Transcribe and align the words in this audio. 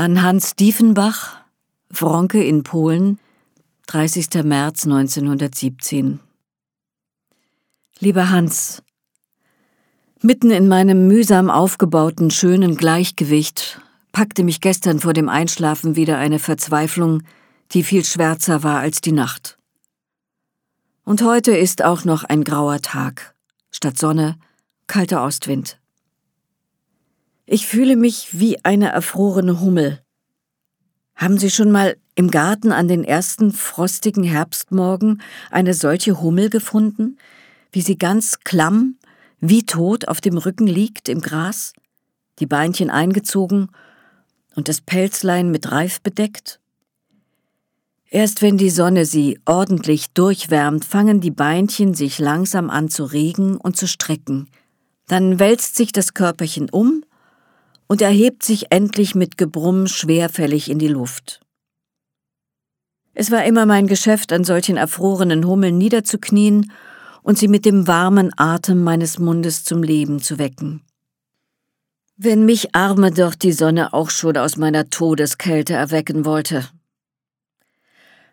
An 0.00 0.22
Hans 0.22 0.54
Diefenbach, 0.54 1.38
Wronke 1.90 2.40
in 2.44 2.62
Polen, 2.62 3.18
30. 3.88 4.44
März 4.44 4.84
1917. 4.84 6.20
Lieber 7.98 8.30
Hans, 8.30 8.84
mitten 10.22 10.52
in 10.52 10.68
meinem 10.68 11.08
mühsam 11.08 11.50
aufgebauten 11.50 12.30
schönen 12.30 12.76
Gleichgewicht 12.76 13.80
packte 14.12 14.44
mich 14.44 14.60
gestern 14.60 15.00
vor 15.00 15.14
dem 15.14 15.28
Einschlafen 15.28 15.96
wieder 15.96 16.16
eine 16.16 16.38
Verzweiflung, 16.38 17.24
die 17.72 17.82
viel 17.82 18.04
schwärzer 18.04 18.62
war 18.62 18.78
als 18.78 19.00
die 19.00 19.10
Nacht. 19.10 19.58
Und 21.02 21.24
heute 21.24 21.56
ist 21.56 21.82
auch 21.82 22.04
noch 22.04 22.22
ein 22.22 22.44
grauer 22.44 22.80
Tag. 22.82 23.34
Statt 23.72 23.98
Sonne, 23.98 24.38
kalter 24.86 25.24
Ostwind. 25.24 25.80
Ich 27.50 27.66
fühle 27.66 27.96
mich 27.96 28.38
wie 28.38 28.62
eine 28.62 28.90
erfrorene 28.90 29.58
Hummel. 29.58 30.02
Haben 31.16 31.38
Sie 31.38 31.50
schon 31.50 31.70
mal 31.70 31.96
im 32.14 32.30
Garten 32.30 32.72
an 32.72 32.88
den 32.88 33.04
ersten 33.04 33.52
frostigen 33.52 34.22
Herbstmorgen 34.22 35.22
eine 35.50 35.72
solche 35.72 36.20
Hummel 36.20 36.50
gefunden, 36.50 37.16
wie 37.72 37.80
sie 37.80 37.96
ganz 37.96 38.40
klamm, 38.40 38.96
wie 39.40 39.64
tot 39.64 40.08
auf 40.08 40.20
dem 40.20 40.36
Rücken 40.36 40.66
liegt 40.66 41.08
im 41.08 41.22
Gras, 41.22 41.72
die 42.38 42.44
Beinchen 42.44 42.90
eingezogen 42.90 43.70
und 44.54 44.68
das 44.68 44.82
Pelzlein 44.82 45.50
mit 45.50 45.72
Reif 45.72 46.02
bedeckt? 46.02 46.60
Erst 48.10 48.42
wenn 48.42 48.58
die 48.58 48.68
Sonne 48.68 49.06
sie 49.06 49.40
ordentlich 49.46 50.10
durchwärmt, 50.12 50.84
fangen 50.84 51.22
die 51.22 51.30
Beinchen 51.30 51.94
sich 51.94 52.18
langsam 52.18 52.68
an 52.68 52.90
zu 52.90 53.04
regen 53.04 53.56
und 53.56 53.78
zu 53.78 53.88
strecken. 53.88 54.48
Dann 55.06 55.38
wälzt 55.38 55.76
sich 55.76 55.92
das 55.92 56.12
Körperchen 56.12 56.68
um 56.68 57.04
und 57.88 58.02
erhebt 58.02 58.44
sich 58.44 58.70
endlich 58.70 59.14
mit 59.14 59.36
Gebrumm 59.36 59.86
schwerfällig 59.88 60.70
in 60.70 60.78
die 60.78 60.88
Luft. 60.88 61.40
Es 63.14 63.32
war 63.32 63.44
immer 63.44 63.66
mein 63.66 63.88
Geschäft, 63.88 64.32
an 64.32 64.44
solchen 64.44 64.76
erfrorenen 64.76 65.44
Hummeln 65.44 65.76
niederzuknien 65.76 66.70
und 67.22 67.36
sie 67.36 67.48
mit 67.48 67.64
dem 67.64 67.88
warmen 67.88 68.30
Atem 68.36 68.84
meines 68.84 69.18
Mundes 69.18 69.64
zum 69.64 69.82
Leben 69.82 70.20
zu 70.20 70.38
wecken. 70.38 70.82
Wenn 72.16 72.44
mich 72.44 72.74
arme 72.74 73.10
doch 73.10 73.34
die 73.34 73.52
Sonne 73.52 73.92
auch 73.92 74.10
schon 74.10 74.36
aus 74.36 74.56
meiner 74.56 74.90
Todeskälte 74.90 75.74
erwecken 75.74 76.24
wollte. 76.24 76.68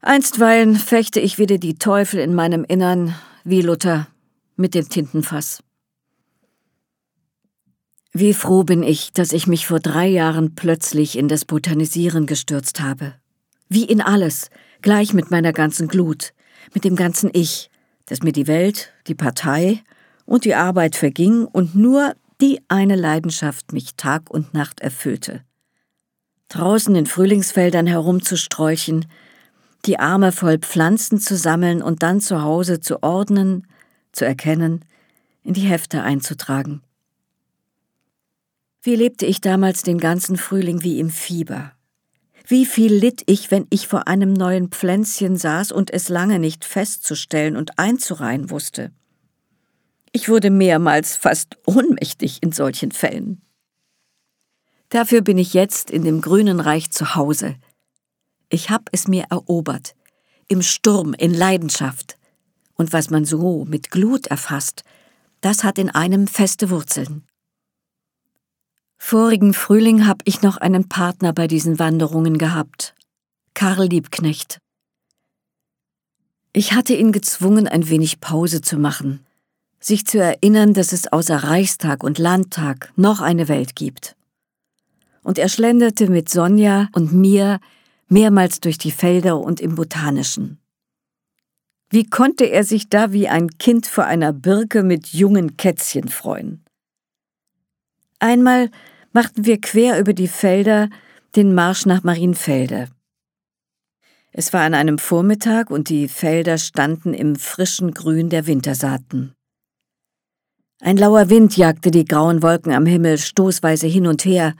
Einstweilen 0.00 0.74
fechte 0.74 1.20
ich 1.20 1.38
wieder 1.38 1.58
die 1.58 1.76
Teufel 1.76 2.18
in 2.18 2.34
meinem 2.34 2.64
Innern, 2.64 3.14
wie 3.44 3.60
Luther, 3.60 4.08
mit 4.56 4.74
dem 4.74 4.88
Tintenfass. 4.88 5.62
Wie 8.14 8.34
froh 8.34 8.62
bin 8.62 8.82
ich, 8.82 9.12
dass 9.14 9.32
ich 9.32 9.46
mich 9.46 9.66
vor 9.66 9.80
drei 9.80 10.06
Jahren 10.06 10.54
plötzlich 10.54 11.16
in 11.16 11.28
das 11.28 11.46
Botanisieren 11.46 12.26
gestürzt 12.26 12.80
habe. 12.80 13.14
Wie 13.70 13.84
in 13.84 14.02
alles, 14.02 14.50
gleich 14.82 15.14
mit 15.14 15.30
meiner 15.30 15.54
ganzen 15.54 15.88
Glut, 15.88 16.34
mit 16.74 16.84
dem 16.84 16.94
ganzen 16.94 17.30
Ich, 17.32 17.70
dass 18.04 18.22
mir 18.22 18.32
die 18.32 18.46
Welt, 18.46 18.92
die 19.06 19.14
Partei 19.14 19.82
und 20.26 20.44
die 20.44 20.54
Arbeit 20.54 20.94
verging 20.94 21.46
und 21.46 21.74
nur 21.74 22.14
die 22.42 22.60
eine 22.68 22.96
Leidenschaft 22.96 23.72
mich 23.72 23.94
Tag 23.96 24.30
und 24.30 24.52
Nacht 24.52 24.80
erfüllte. 24.80 25.40
Draußen 26.48 26.94
in 26.94 27.06
Frühlingsfeldern 27.06 27.86
herumzustrolchen, 27.86 29.06
die 29.86 29.98
Arme 29.98 30.32
voll 30.32 30.58
Pflanzen 30.58 31.18
zu 31.18 31.34
sammeln 31.34 31.80
und 31.80 32.02
dann 32.02 32.20
zu 32.20 32.42
Hause 32.42 32.80
zu 32.80 33.02
ordnen, 33.02 33.66
zu 34.12 34.26
erkennen, 34.26 34.84
in 35.42 35.54
die 35.54 35.62
Hefte 35.62 36.02
einzutragen. 36.02 36.82
Wie 38.84 38.96
lebte 38.96 39.26
ich 39.26 39.40
damals 39.40 39.82
den 39.82 39.98
ganzen 39.98 40.36
Frühling 40.36 40.82
wie 40.82 40.98
im 40.98 41.08
Fieber? 41.08 41.72
Wie 42.48 42.66
viel 42.66 42.92
litt 42.92 43.22
ich, 43.26 43.52
wenn 43.52 43.68
ich 43.70 43.86
vor 43.86 44.08
einem 44.08 44.32
neuen 44.32 44.70
Pflänzchen 44.70 45.36
saß 45.36 45.70
und 45.70 45.92
es 45.92 46.08
lange 46.08 46.40
nicht 46.40 46.64
festzustellen 46.64 47.56
und 47.56 47.78
einzureihen 47.78 48.50
wusste? 48.50 48.90
Ich 50.10 50.28
wurde 50.28 50.50
mehrmals 50.50 51.14
fast 51.14 51.58
ohnmächtig 51.64 52.42
in 52.42 52.50
solchen 52.50 52.90
Fällen. 52.90 53.40
Dafür 54.88 55.20
bin 55.20 55.38
ich 55.38 55.54
jetzt 55.54 55.88
in 55.88 56.02
dem 56.02 56.20
grünen 56.20 56.58
Reich 56.58 56.90
zu 56.90 57.14
Hause. 57.14 57.54
Ich 58.48 58.68
hab 58.68 58.88
es 58.90 59.06
mir 59.06 59.26
erobert, 59.30 59.94
im 60.48 60.60
Sturm, 60.60 61.14
in 61.14 61.32
Leidenschaft. 61.32 62.18
Und 62.74 62.92
was 62.92 63.10
man 63.10 63.24
so 63.24 63.64
mit 63.64 63.92
Glut 63.92 64.26
erfasst, 64.26 64.82
das 65.40 65.62
hat 65.62 65.78
in 65.78 65.88
einem 65.88 66.26
feste 66.26 66.68
Wurzeln. 66.68 67.24
Vorigen 69.04 69.52
Frühling 69.52 70.06
hab 70.06 70.22
ich 70.24 70.40
noch 70.40 70.56
einen 70.56 70.88
Partner 70.88 71.34
bei 71.34 71.46
diesen 71.46 71.78
Wanderungen 71.78 72.38
gehabt. 72.38 72.94
Karl 73.52 73.88
Liebknecht. 73.88 74.58
Ich 76.54 76.72
hatte 76.72 76.94
ihn 76.94 77.12
gezwungen, 77.12 77.68
ein 77.68 77.90
wenig 77.90 78.20
Pause 78.20 78.62
zu 78.62 78.78
machen, 78.78 79.26
sich 79.80 80.06
zu 80.06 80.18
erinnern, 80.18 80.72
dass 80.72 80.92
es 80.92 81.12
außer 81.12 81.36
Reichstag 81.36 82.04
und 82.04 82.18
Landtag 82.18 82.92
noch 82.96 83.20
eine 83.20 83.48
Welt 83.48 83.76
gibt. 83.76 84.16
Und 85.22 85.36
er 85.36 85.50
schlenderte 85.50 86.08
mit 86.08 86.30
Sonja 86.30 86.88
und 86.94 87.12
mir 87.12 87.58
mehrmals 88.08 88.60
durch 88.60 88.78
die 88.78 88.92
Felder 88.92 89.38
und 89.40 89.60
im 89.60 89.74
Botanischen. 89.74 90.58
Wie 91.90 92.08
konnte 92.08 92.44
er 92.44 92.64
sich 92.64 92.88
da 92.88 93.12
wie 93.12 93.28
ein 93.28 93.50
Kind 93.58 93.86
vor 93.86 94.04
einer 94.04 94.32
Birke 94.32 94.82
mit 94.84 95.08
jungen 95.08 95.58
Kätzchen 95.58 96.08
freuen? 96.08 96.64
Einmal 98.20 98.70
machten 99.12 99.44
wir 99.44 99.60
quer 99.60 99.98
über 99.98 100.12
die 100.12 100.28
Felder 100.28 100.88
den 101.36 101.54
Marsch 101.54 101.86
nach 101.86 102.02
Marienfelde. 102.02 102.88
Es 104.32 104.52
war 104.52 104.62
an 104.62 104.74
einem 104.74 104.98
Vormittag 104.98 105.70
und 105.70 105.90
die 105.90 106.08
Felder 106.08 106.56
standen 106.56 107.12
im 107.12 107.36
frischen 107.36 107.92
Grün 107.92 108.30
der 108.30 108.46
Wintersaaten. 108.46 109.34
Ein 110.80 110.96
lauer 110.96 111.28
Wind 111.28 111.56
jagte 111.56 111.90
die 111.90 112.04
grauen 112.04 112.42
Wolken 112.42 112.72
am 112.72 112.86
Himmel 112.86 113.18
stoßweise 113.18 113.86
hin 113.86 114.06
und 114.06 114.24
her, 114.24 114.54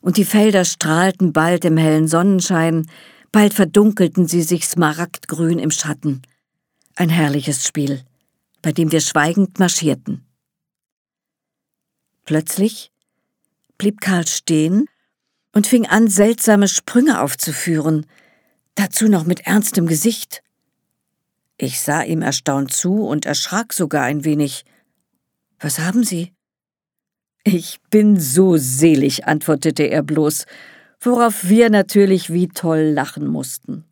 und 0.00 0.18
die 0.18 0.24
Felder 0.24 0.66
strahlten 0.66 1.32
bald 1.32 1.64
im 1.64 1.78
hellen 1.78 2.08
Sonnenschein, 2.08 2.86
bald 3.32 3.54
verdunkelten 3.54 4.28
sie 4.28 4.42
sich 4.42 4.66
smaragdgrün 4.66 5.58
im 5.58 5.70
Schatten. 5.70 6.20
Ein 6.96 7.08
herrliches 7.08 7.66
Spiel, 7.66 8.02
bei 8.60 8.72
dem 8.72 8.92
wir 8.92 9.00
schweigend 9.00 9.58
marschierten. 9.58 10.26
Plötzlich 12.26 12.92
blieb 13.78 14.00
Karl 14.00 14.26
stehen 14.26 14.86
und 15.52 15.66
fing 15.66 15.86
an, 15.86 16.08
seltsame 16.08 16.68
Sprünge 16.68 17.20
aufzuführen, 17.20 18.06
dazu 18.74 19.08
noch 19.08 19.24
mit 19.24 19.46
ernstem 19.46 19.86
Gesicht. 19.86 20.42
Ich 21.56 21.80
sah 21.80 22.02
ihm 22.02 22.22
erstaunt 22.22 22.72
zu 22.72 23.06
und 23.06 23.26
erschrak 23.26 23.72
sogar 23.72 24.04
ein 24.04 24.24
wenig. 24.24 24.64
Was 25.60 25.78
haben 25.78 26.02
Sie? 26.02 26.32
Ich 27.44 27.78
bin 27.90 28.18
so 28.18 28.56
selig, 28.56 29.26
antwortete 29.26 29.84
er 29.84 30.02
bloß, 30.02 30.46
worauf 31.00 31.48
wir 31.48 31.70
natürlich 31.70 32.32
wie 32.32 32.48
toll 32.48 32.92
lachen 32.94 33.26
mussten. 33.26 33.84